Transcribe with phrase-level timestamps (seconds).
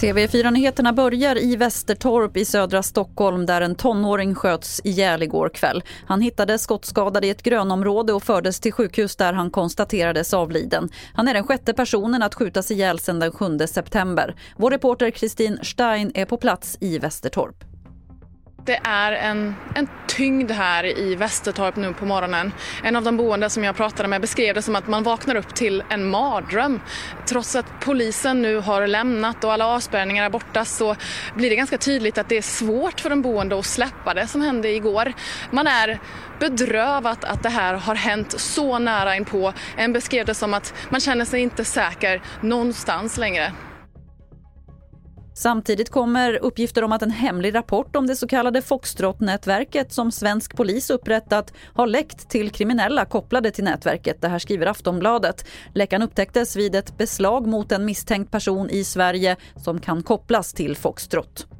[0.00, 5.82] TV4-nyheterna börjar i Västertorp i södra Stockholm där en tonåring sköts ihjäl igår kväll.
[6.06, 10.88] Han hittades skottskadad i ett grönområde och fördes till sjukhus där han konstaterades avliden.
[11.14, 14.34] Han är den sjätte personen att skjutas ihjäl sedan den 7 september.
[14.56, 17.75] Vår reporter Kristin Stein är på plats i Västertorp.
[18.66, 22.52] Det är en, en tyngd här i Västertorp nu på morgonen.
[22.82, 25.54] En av de boende som jag pratade med beskrev det som att man vaknar upp
[25.54, 26.80] till en mardröm.
[27.26, 30.96] Trots att polisen nu har lämnat och alla avspärrningar är borta så
[31.34, 34.40] blir det ganska tydligt att det är svårt för de boende att släppa det som
[34.40, 35.12] hände igår.
[35.50, 35.98] Man är
[36.38, 39.52] bedrövat att det här har hänt så nära inpå.
[39.76, 43.52] En beskrev det som att man känner sig inte säker någonstans längre.
[45.38, 50.56] Samtidigt kommer uppgifter om att en hemlig rapport om det så kallade Foxtrot-nätverket som svensk
[50.56, 54.20] polis upprättat har läckt till kriminella kopplade till nätverket.
[54.20, 55.46] Det här skriver Aftonbladet.
[55.74, 60.76] Läckan upptäcktes vid ett beslag mot en misstänkt person i Sverige som kan kopplas till
[60.76, 61.55] Foxtrot.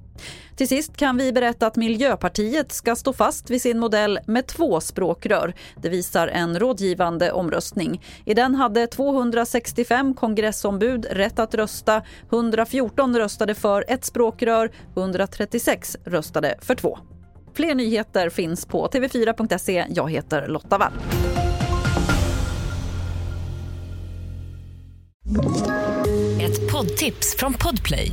[0.56, 4.80] Till sist kan vi berätta att Miljöpartiet ska stå fast vid sin modell med två
[4.80, 5.54] språkrör.
[5.82, 8.02] Det visar en rådgivande omröstning.
[8.24, 12.02] I den hade 265 kongressombud rätt att rösta.
[12.32, 16.98] 114 röstade för ett språkrör, 136 röstade för två.
[17.54, 19.86] Fler nyheter finns på tv4.se.
[19.88, 20.92] Jag heter Lotta Wall.
[26.40, 28.12] Ett poddtips från Podplay.